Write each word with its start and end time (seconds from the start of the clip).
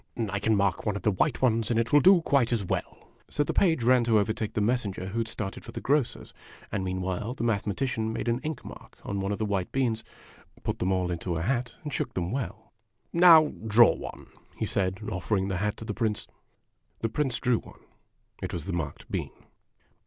"I 0.31 0.39
can 0.39 0.55
mark 0.55 0.83
one 0.83 0.95
of 0.95 1.03
the 1.03 1.11
white 1.11 1.43
ones, 1.43 1.69
and 1.69 1.79
it 1.79 1.93
will 1.93 1.99
do 1.99 2.21
quite 2.23 2.51
as 2.51 2.65
well." 2.65 3.09
So 3.29 3.43
the 3.43 3.53
page 3.53 3.83
ran 3.83 4.03
to 4.05 4.17
overtake 4.17 4.53
the 4.55 4.59
messenger 4.59 5.09
who 5.09 5.19
had 5.19 5.27
started 5.27 5.63
for 5.63 5.71
the 5.73 5.79
grocer's 5.79 6.33
and 6.71 6.83
meanwhile 6.83 7.35
the 7.35 7.43
Mathematician 7.43 8.11
made 8.11 8.27
an 8.27 8.39
ink 8.39 8.65
mark 8.65 8.97
on 9.03 9.19
one 9.19 9.31
of 9.31 9.37
the 9.37 9.45
white 9.45 9.71
beans, 9.71 10.03
put 10.63 10.79
them 10.79 10.91
all 10.91 11.11
into 11.11 11.35
a 11.35 11.43
hat, 11.43 11.75
and 11.83 11.93
shook 11.93 12.15
them 12.15 12.31
well." 12.31 12.73
Now 13.13 13.53
draw 13.67 13.93
one," 13.93 14.29
he 14.57 14.65
said, 14.65 14.97
offering 15.11 15.49
the 15.49 15.57
hat 15.57 15.77
to 15.77 15.85
the 15.85 15.93
Prince. 15.93 16.25
The 17.01 17.07
Prince 17.09 17.39
drew 17.39 17.59
one. 17.59 17.81
It 18.41 18.53
was 18.53 18.65
the 18.65 18.73
marked 18.73 19.11
bean. 19.11 19.29